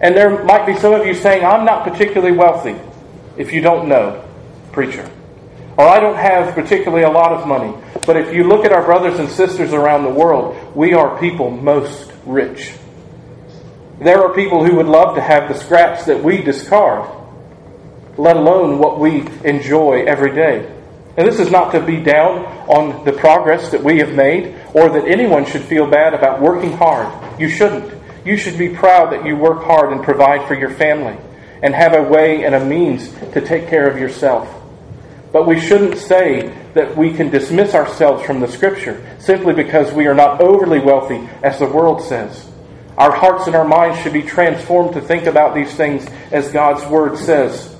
[0.00, 2.76] And there might be some of you saying, I'm not particularly wealthy,
[3.36, 4.25] if you don't know
[4.76, 5.10] preacher.
[5.78, 7.74] Or I don't have particularly a lot of money.
[8.04, 11.50] But if you look at our brothers and sisters around the world, we are people
[11.50, 12.74] most rich.
[13.98, 17.10] There are people who would love to have the scraps that we discard,
[18.18, 20.70] let alone what we enjoy every day.
[21.16, 24.90] And this is not to be down on the progress that we have made or
[24.90, 27.40] that anyone should feel bad about working hard.
[27.40, 27.94] You shouldn't.
[28.26, 31.16] You should be proud that you work hard and provide for your family
[31.62, 34.55] and have a way and a means to take care of yourself.
[35.36, 40.06] But we shouldn't say that we can dismiss ourselves from the Scripture simply because we
[40.06, 42.50] are not overly wealthy, as the world says.
[42.96, 46.86] Our hearts and our minds should be transformed to think about these things as God's
[46.86, 47.76] Word says.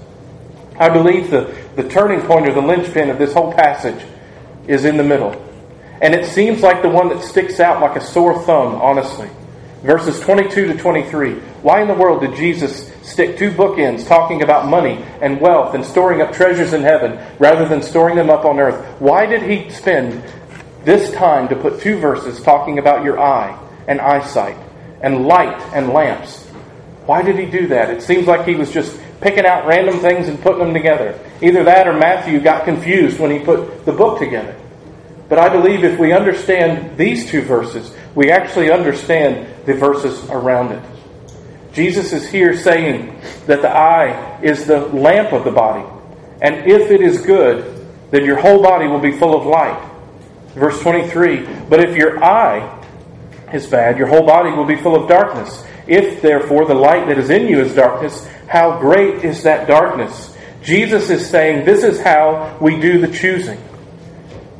[0.78, 4.04] I believe the, the turning point or the linchpin of this whole passage
[4.68, 5.32] is in the middle.
[6.02, 9.30] And it seems like the one that sticks out like a sore thumb, honestly.
[9.87, 11.34] Verses 22 to 23.
[11.62, 15.84] Why in the world did Jesus stick two bookends talking about money and wealth and
[15.84, 18.84] storing up treasures in heaven rather than storing them up on earth.
[19.01, 20.22] Why did he spend
[20.84, 24.57] this time to put two verses talking about your eye and eyesight
[25.01, 26.45] and light and lamps?
[27.07, 27.91] Why did he do that?
[27.91, 31.18] It seems like he was just picking out random things and putting them together.
[31.41, 34.57] Either that or Matthew got confused when he put the book together.
[35.28, 40.72] But I believe if we understand these two verses, we actually understand the verses around
[40.72, 40.82] it.
[41.72, 45.86] Jesus is here saying that the eye is the lamp of the body.
[46.40, 49.78] And if it is good, then your whole body will be full of light.
[50.54, 52.82] Verse 23 But if your eye
[53.52, 55.64] is bad, your whole body will be full of darkness.
[55.86, 60.34] If, therefore, the light that is in you is darkness, how great is that darkness?
[60.62, 63.62] Jesus is saying this is how we do the choosing.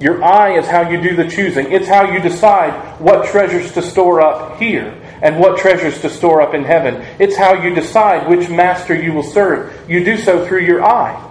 [0.01, 1.73] Your eye is how you do the choosing.
[1.73, 4.93] It's how you decide what treasures to store up here
[5.23, 7.03] and what treasures to store up in heaven.
[7.19, 9.89] It's how you decide which master you will serve.
[9.89, 11.23] You do so through your eye,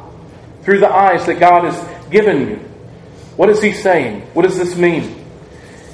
[0.63, 2.55] through the eyes that God has given you.
[3.35, 4.21] What is he saying?
[4.33, 5.23] What does this mean?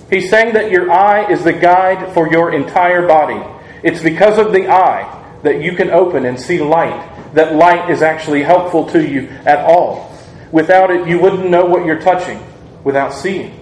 [0.10, 3.42] He's saying that your eye is the guide for your entire body.
[3.84, 8.02] It's because of the eye that you can open and see light, that light is
[8.02, 10.16] actually helpful to you at all.
[10.52, 12.42] Without it, you wouldn't know what you're touching
[12.84, 13.58] without seeing.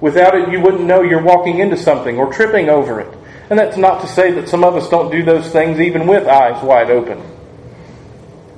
[0.00, 3.18] Without it, you wouldn't know you're walking into something or tripping over it.
[3.50, 6.26] And that's not to say that some of us don't do those things even with
[6.26, 7.22] eyes wide open.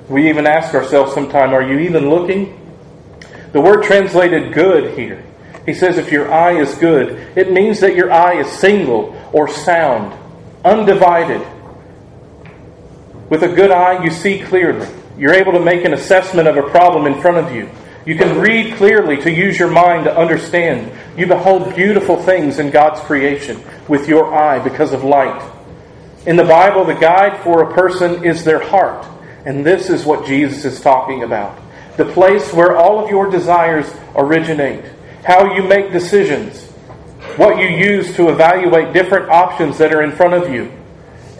[0.09, 2.57] We even ask ourselves sometimes, are you even looking?
[3.51, 5.23] The word translated good here.
[5.65, 9.49] He says if your eye is good, it means that your eye is single or
[9.49, 10.17] sound,
[10.63, 11.45] undivided.
[13.29, 14.87] With a good eye, you see clearly.
[15.17, 17.69] You're able to make an assessment of a problem in front of you.
[18.07, 20.97] You can read clearly to use your mind to understand.
[21.17, 25.51] You behold beautiful things in God's creation with your eye because of light.
[26.25, 29.05] In the Bible, the guide for a person is their heart.
[29.43, 31.59] And this is what Jesus is talking about
[31.97, 34.85] the place where all of your desires originate,
[35.25, 36.63] how you make decisions,
[37.35, 40.71] what you use to evaluate different options that are in front of you.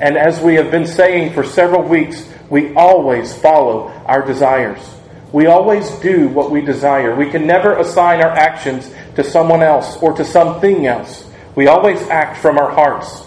[0.01, 4.96] And as we have been saying for several weeks, we always follow our desires.
[5.31, 7.15] We always do what we desire.
[7.15, 11.25] We can never assign our actions to someone else or to something else.
[11.55, 13.23] We always act from our hearts.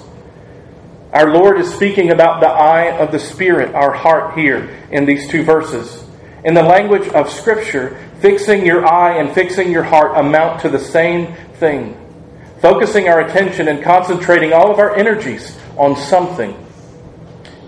[1.13, 5.29] Our Lord is speaking about the eye of the Spirit, our heart here in these
[5.29, 6.05] two verses.
[6.45, 10.79] In the language of Scripture, fixing your eye and fixing your heart amount to the
[10.79, 11.97] same thing.
[12.63, 16.55] Focusing our attention and concentrating all of our energies on something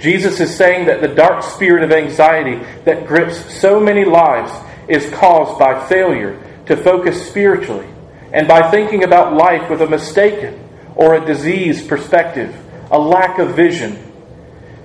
[0.03, 4.53] Jesus is saying that the dark spirit of anxiety that grips so many lives
[4.89, 7.87] is caused by failure to focus spiritually
[8.33, 12.53] and by thinking about life with a mistaken or a diseased perspective,
[12.91, 13.97] a lack of vision.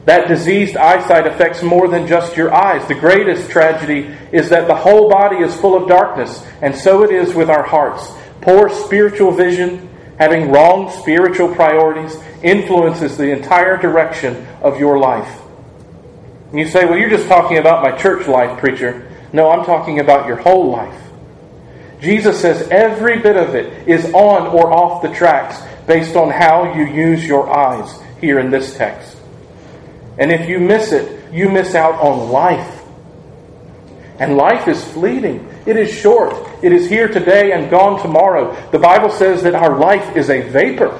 [0.05, 2.87] That diseased eyesight affects more than just your eyes.
[2.87, 7.11] The greatest tragedy is that the whole body is full of darkness, and so it
[7.11, 8.11] is with our hearts.
[8.39, 9.89] Poor spiritual vision,
[10.19, 15.41] having wrong spiritual priorities, influences the entire direction of your life.
[16.51, 19.11] And you say, well, you're just talking about my church life, preacher.
[19.33, 21.01] No, I'm talking about your whole life.
[21.99, 26.73] Jesus says every bit of it is on or off the tracks based on how
[26.75, 29.17] you use your eyes here in this text.
[30.17, 32.83] And if you miss it, you miss out on life.
[34.19, 35.47] And life is fleeting.
[35.65, 36.33] It is short.
[36.63, 38.55] It is here today and gone tomorrow.
[38.71, 40.99] The Bible says that our life is a vapor.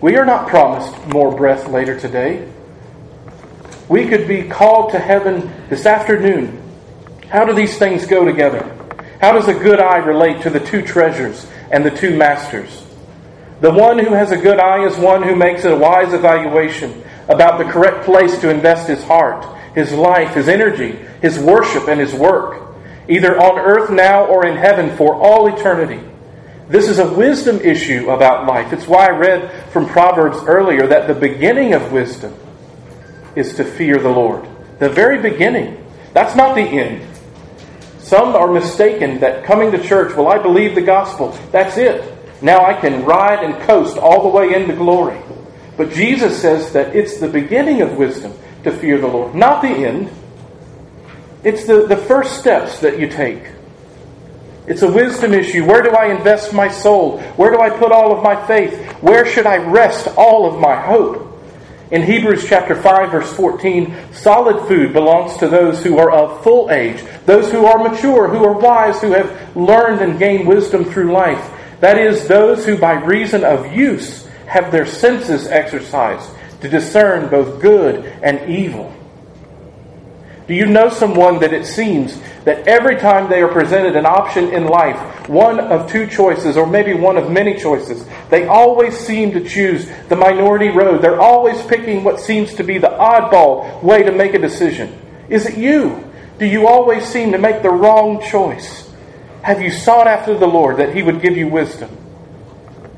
[0.00, 2.48] We are not promised more breath later today.
[3.88, 6.62] We could be called to heaven this afternoon.
[7.28, 8.62] How do these things go together?
[9.20, 12.84] How does a good eye relate to the two treasures and the two masters?
[13.60, 17.58] The one who has a good eye is one who makes a wise evaluation about
[17.58, 19.44] the correct place to invest his heart,
[19.74, 22.62] his life, his energy, his worship, and his work,
[23.08, 26.07] either on earth now or in heaven for all eternity.
[26.68, 28.72] This is a wisdom issue about life.
[28.72, 32.34] It's why I read from Proverbs earlier that the beginning of wisdom
[33.34, 34.46] is to fear the Lord.
[34.78, 35.84] The very beginning.
[36.12, 37.06] That's not the end.
[38.00, 41.30] Some are mistaken that coming to church, well, I believe the gospel.
[41.52, 42.14] That's it.
[42.42, 45.20] Now I can ride and coast all the way into glory.
[45.76, 48.32] But Jesus says that it's the beginning of wisdom
[48.64, 50.10] to fear the Lord, not the end.
[51.44, 53.44] It's the, the first steps that you take.
[54.68, 55.64] It's a wisdom issue.
[55.64, 57.20] Where do I invest my soul?
[57.36, 58.78] Where do I put all of my faith?
[59.02, 61.24] Where should I rest all of my hope?
[61.90, 66.70] In Hebrews chapter 5 verse 14, solid food belongs to those who are of full
[66.70, 71.12] age, those who are mature, who are wise, who have learned and gained wisdom through
[71.12, 71.50] life.
[71.80, 76.28] That is, those who by reason of use have their senses exercised
[76.60, 78.94] to discern both good and evil.
[80.48, 84.48] Do you know someone that it seems that every time they are presented an option
[84.48, 89.32] in life, one of two choices, or maybe one of many choices, they always seem
[89.32, 91.02] to choose the minority road.
[91.02, 94.98] They're always picking what seems to be the oddball way to make a decision.
[95.28, 96.02] Is it you?
[96.38, 98.90] Do you always seem to make the wrong choice?
[99.42, 101.94] Have you sought after the Lord that He would give you wisdom?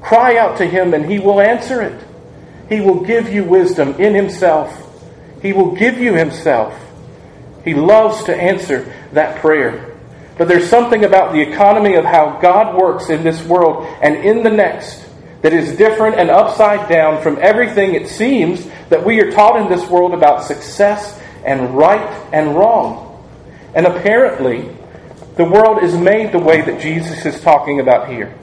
[0.01, 2.01] Cry out to Him and He will answer it.
[2.69, 4.73] He will give you wisdom in Himself.
[5.43, 6.87] He will give you Himself.
[7.65, 9.97] He loves to answer that prayer.
[10.39, 14.43] But there's something about the economy of how God works in this world and in
[14.43, 15.07] the next
[15.43, 19.69] that is different and upside down from everything it seems that we are taught in
[19.69, 23.07] this world about success and right and wrong.
[23.75, 24.69] And apparently,
[25.37, 28.35] the world is made the way that Jesus is talking about here.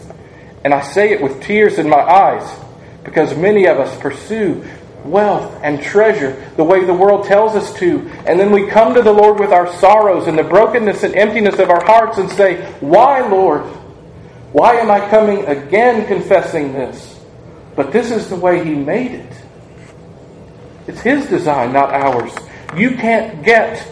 [0.64, 2.60] And I say it with tears in my eyes
[3.04, 4.66] because many of us pursue
[5.04, 8.00] wealth and treasure the way the world tells us to.
[8.26, 11.60] And then we come to the Lord with our sorrows and the brokenness and emptiness
[11.60, 13.64] of our hearts and say, Why, Lord?
[14.52, 17.20] Why am I coming again confessing this?
[17.76, 19.34] But this is the way He made it.
[20.88, 22.34] It's His design, not ours.
[22.76, 23.86] You can't get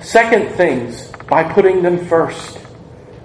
[0.00, 2.58] second things by putting them first.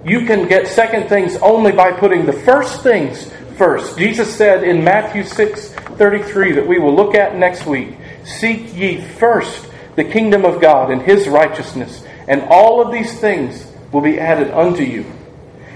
[0.03, 3.97] You can get second things only by putting the first things first.
[3.97, 5.70] Jesus said in Matthew 6
[6.01, 10.89] 33 that we will look at next week Seek ye first the kingdom of God
[10.89, 15.05] and his righteousness, and all of these things will be added unto you.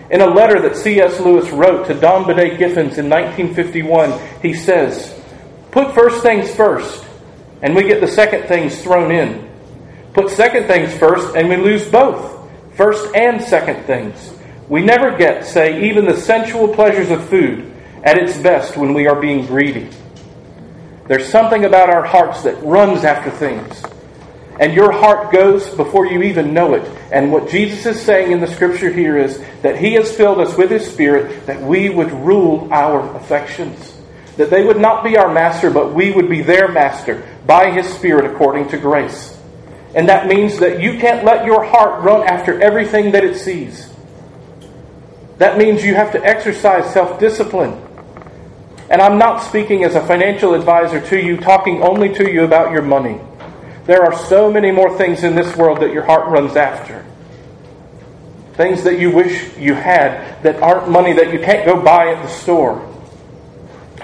[0.09, 1.19] In a letter that C.S.
[1.19, 5.13] Lewis wrote to Don Bede Griffiths in 1951, he says,
[5.69, 7.05] Put first things first,
[7.61, 9.47] and we get the second things thrown in.
[10.13, 14.33] Put second things first, and we lose both first and second things.
[14.69, 17.71] We never get, say, even the sensual pleasures of food
[18.03, 19.89] at its best when we are being greedy.
[21.07, 23.83] There's something about our hearts that runs after things.
[24.59, 26.83] And your heart goes before you even know it.
[27.11, 30.57] And what Jesus is saying in the scripture here is that He has filled us
[30.57, 33.97] with His Spirit that we would rule our affections.
[34.37, 37.87] That they would not be our master, but we would be their master by His
[37.93, 39.37] Spirit according to grace.
[39.93, 43.89] And that means that you can't let your heart run after everything that it sees.
[45.37, 47.84] That means you have to exercise self discipline.
[48.89, 52.71] And I'm not speaking as a financial advisor to you, talking only to you about
[52.71, 53.19] your money.
[53.85, 57.05] There are so many more things in this world that your heart runs after.
[58.53, 62.21] Things that you wish you had that aren't money that you can't go buy at
[62.21, 62.91] the store.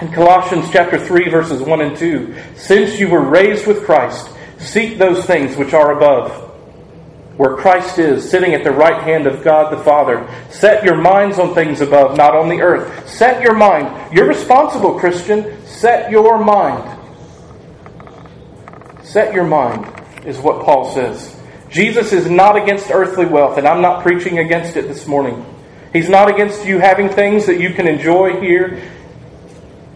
[0.00, 4.28] In Colossians chapter 3 verses 1 and 2, since you were raised with Christ,
[4.58, 6.41] seek those things which are above
[7.36, 10.28] where Christ is, sitting at the right hand of God the Father.
[10.50, 13.08] Set your minds on things above, not on the earth.
[13.08, 14.14] Set your mind.
[14.14, 15.64] You're responsible, Christian.
[15.66, 16.98] Set your mind.
[19.02, 19.86] Set your mind,
[20.24, 21.36] is what Paul says.
[21.70, 25.44] Jesus is not against earthly wealth, and I'm not preaching against it this morning.
[25.92, 28.82] He's not against you having things that you can enjoy here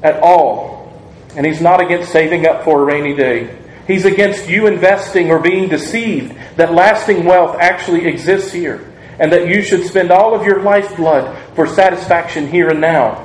[0.03, 0.93] at all.
[1.35, 3.57] And He's not against saving up for a rainy day.
[3.87, 9.49] He's against you investing or being deceived that lasting wealth actually exists here and that
[9.49, 13.23] you should spend all of your lifeblood for satisfaction here and now.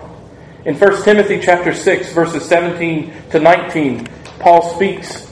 [0.63, 4.07] In 1 Timothy chapter 6 verses 17 to 19,
[4.39, 5.27] Paul speaks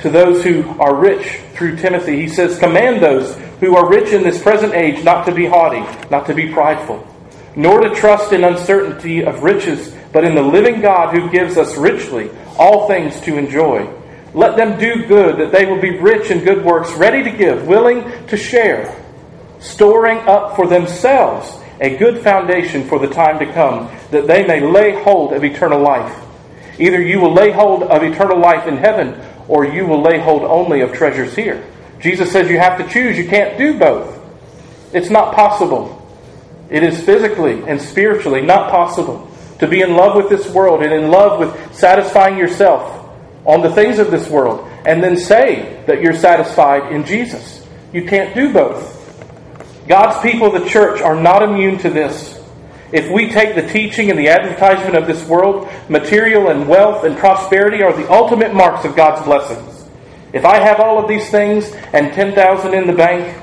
[0.00, 2.20] to those who are rich through Timothy.
[2.20, 5.84] He says, "Command those who are rich in this present age not to be haughty,
[6.10, 7.06] not to be prideful,
[7.54, 11.76] nor to trust in uncertainty of riches, but in the living God who gives us
[11.76, 13.86] richly all things to enjoy."
[14.34, 17.68] Let them do good, that they will be rich in good works, ready to give,
[17.68, 19.00] willing to share,
[19.60, 24.60] storing up for themselves a good foundation for the time to come, that they may
[24.60, 26.20] lay hold of eternal life.
[26.78, 30.42] Either you will lay hold of eternal life in heaven, or you will lay hold
[30.42, 31.64] only of treasures here.
[32.00, 33.16] Jesus says you have to choose.
[33.16, 34.20] You can't do both.
[34.92, 36.00] It's not possible.
[36.70, 39.30] It is physically and spiritually not possible
[39.60, 42.93] to be in love with this world and in love with satisfying yourself
[43.44, 47.66] on the things of this world and then say that you're satisfied in Jesus.
[47.92, 48.92] You can't do both.
[49.86, 52.40] God's people, the church, are not immune to this.
[52.92, 57.16] If we take the teaching and the advertisement of this world, material and wealth and
[57.16, 59.84] prosperity are the ultimate marks of God's blessings.
[60.32, 63.40] If I have all of these things and 10,000 in the bank,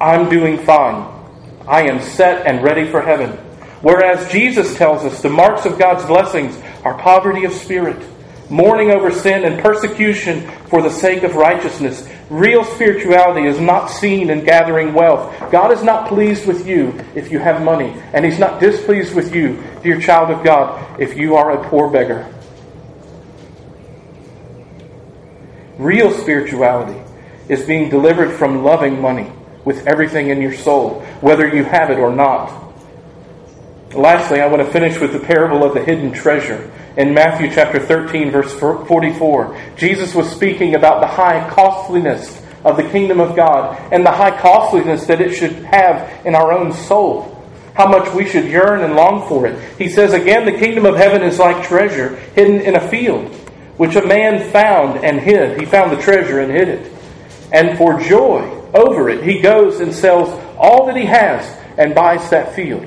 [0.00, 1.14] I'm doing fine.
[1.66, 3.30] I am set and ready for heaven.
[3.82, 8.04] Whereas Jesus tells us the marks of God's blessings are poverty of spirit,
[8.50, 12.08] mourning over sin and persecution for the sake of righteousness.
[12.30, 15.34] Real spirituality is not seen in gathering wealth.
[15.50, 19.34] God is not pleased with you if you have money, and He's not displeased with
[19.34, 22.32] you, dear child of God, if you are a poor beggar.
[25.78, 27.00] Real spirituality
[27.48, 29.30] is being delivered from loving money
[29.64, 32.67] with everything in your soul, whether you have it or not.
[33.94, 36.70] Lastly, I want to finish with the parable of the hidden treasure.
[36.98, 42.82] In Matthew chapter 13, verse 44, Jesus was speaking about the high costliness of the
[42.82, 47.34] kingdom of God and the high costliness that it should have in our own soul.
[47.74, 49.78] How much we should yearn and long for it.
[49.78, 53.32] He says again, the kingdom of heaven is like treasure hidden in a field,
[53.78, 55.58] which a man found and hid.
[55.58, 56.92] He found the treasure and hid it.
[57.52, 58.42] And for joy
[58.74, 60.28] over it, he goes and sells
[60.58, 62.86] all that he has and buys that field.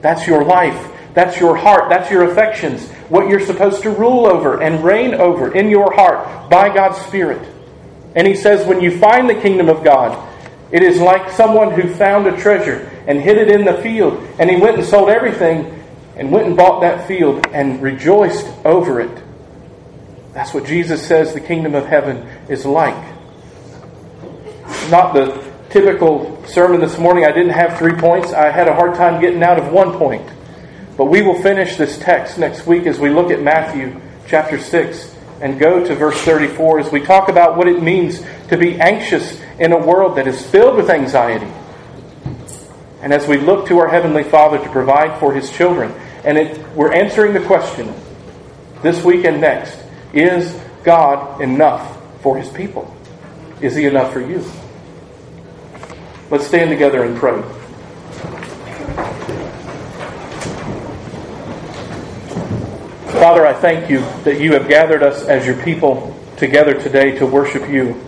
[0.00, 0.92] That's your life.
[1.14, 1.90] That's your heart.
[1.90, 2.88] That's your affections.
[3.08, 7.46] What you're supposed to rule over and reign over in your heart by God's Spirit.
[8.14, 10.26] And he says, when you find the kingdom of God,
[10.70, 14.22] it is like someone who found a treasure and hid it in the field.
[14.38, 15.82] And he went and sold everything
[16.16, 19.22] and went and bought that field and rejoiced over it.
[20.34, 23.02] That's what Jesus says the kingdom of heaven is like.
[24.90, 27.24] Not the typical sermon this morning.
[27.24, 28.32] I didn't have three points.
[28.32, 30.28] I had a hard time getting out of one point.
[30.96, 35.16] But we will finish this text next week as we look at Matthew chapter 6
[35.40, 39.40] and go to verse 34 as we talk about what it means to be anxious
[39.60, 41.50] in a world that is filled with anxiety.
[43.00, 45.92] And as we look to our Heavenly Father to provide for His children,
[46.24, 47.94] and it, we're answering the question
[48.82, 49.78] this week and next
[50.12, 52.92] is God enough for His people?
[53.60, 54.44] Is He enough for you?
[56.30, 57.40] Let's stand together and pray.
[63.18, 67.26] Father, I thank you that you have gathered us as your people together today to
[67.26, 67.98] worship you.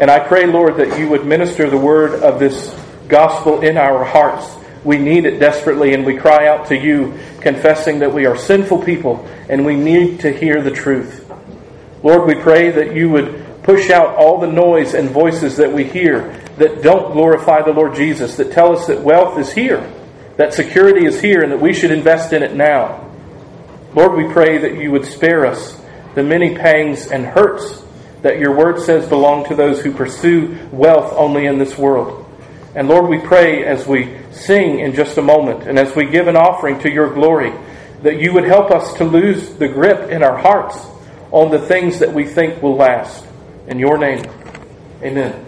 [0.00, 2.78] And I pray, Lord, that you would minister the word of this
[3.08, 4.54] gospel in our hearts.
[4.84, 8.82] We need it desperately, and we cry out to you, confessing that we are sinful
[8.82, 11.26] people and we need to hear the truth.
[12.02, 15.84] Lord, we pray that you would push out all the noise and voices that we
[15.84, 19.92] hear that don't glorify the Lord Jesus, that tell us that wealth is here,
[20.36, 23.10] that security is here, and that we should invest in it now.
[23.94, 25.80] Lord, we pray that you would spare us
[26.14, 27.82] the many pangs and hurts
[28.22, 32.24] that your word says belong to those who pursue wealth only in this world.
[32.74, 36.26] And Lord, we pray as we sing in just a moment and as we give
[36.26, 37.52] an offering to your glory,
[38.02, 40.76] that you would help us to lose the grip in our hearts
[41.30, 43.24] on the things that we think will last.
[43.68, 44.24] In your name,
[45.02, 45.45] amen.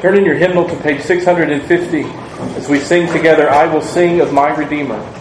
[0.00, 2.02] Turn in your hymnal to page 650
[2.56, 5.17] as we sing together, I Will Sing of My Redeemer.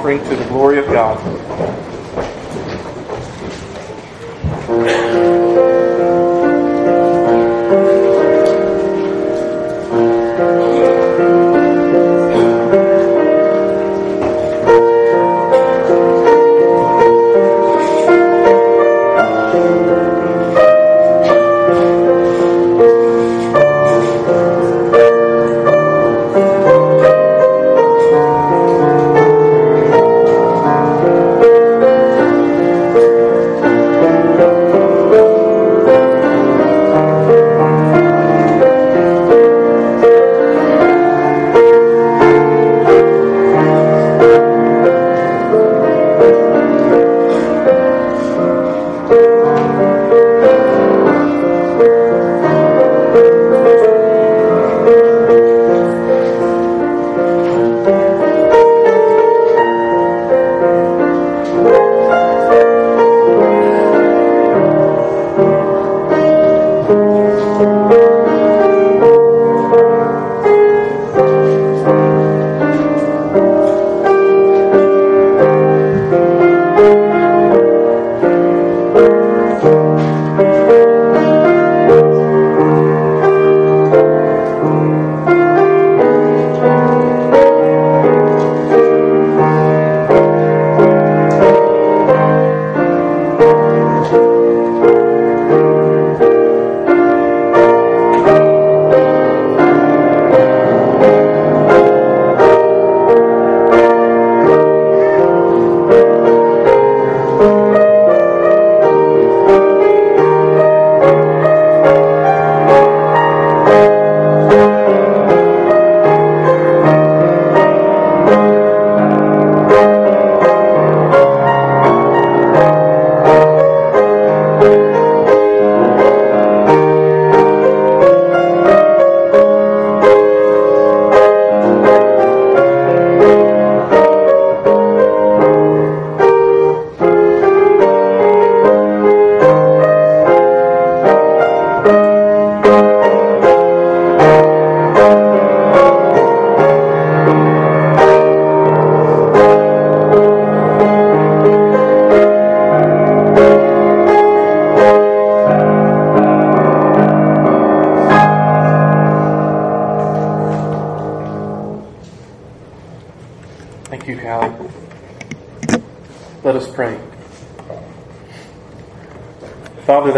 [0.00, 1.24] Offering to the glory of God.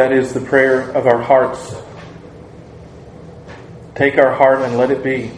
[0.03, 1.77] That is the prayer of our hearts.
[3.95, 5.31] Take our heart and let it be.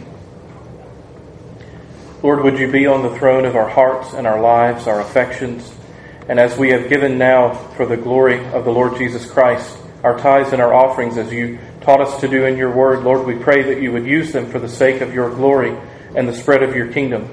[2.23, 5.71] Lord, would you be on the throne of our hearts and our lives, our affections,
[6.27, 10.17] and as we have given now for the glory of the Lord Jesus Christ, our
[10.17, 13.35] tithes and our offerings as you taught us to do in your word, Lord, we
[13.35, 15.77] pray that you would use them for the sake of your glory
[16.15, 17.31] and the spread of your kingdom.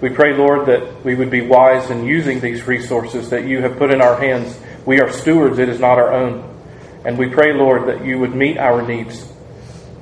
[0.00, 3.78] We pray, Lord, that we would be wise in using these resources that you have
[3.78, 6.47] put in our hands we are stewards, it is not our own.
[7.08, 9.26] And we pray, Lord, that you would meet our needs.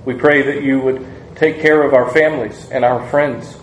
[0.05, 3.57] We pray that you would take care of our families and our friends.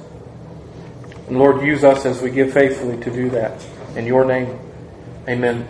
[1.27, 3.61] And Lord, use us as we give faithfully to do that.
[3.97, 4.57] In your name,
[5.27, 5.67] amen.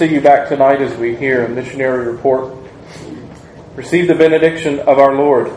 [0.00, 2.56] See you back tonight as we hear a missionary report.
[3.76, 5.52] Receive the benediction of our Lord.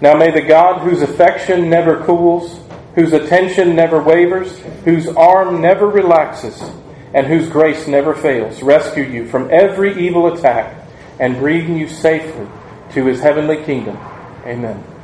[0.00, 2.60] Now may the God whose affection never cools,
[2.94, 6.62] whose attention never wavers, whose arm never relaxes,
[7.14, 10.86] and whose grace never fails, rescue you from every evil attack
[11.18, 12.46] and bring you safely
[12.92, 13.96] to his heavenly kingdom.
[14.44, 14.95] Amen.